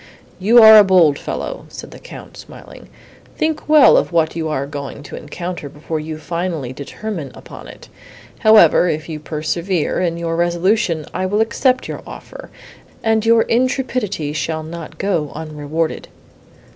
[0.39, 2.89] "You are a bold fellow," said the Count, smiling,
[3.37, 7.87] "Think well of what you are going to encounter, before you finally determine upon it.
[8.39, 12.49] However, if you persevere in your resolution, I will accept your offer,
[13.03, 16.07] and your intrepidity shall not go unrewarded."